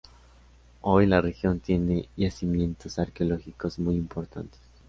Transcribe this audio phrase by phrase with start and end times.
[0.81, 4.59] Hoy la región tiene yacimientos arqueológicos muy importantes.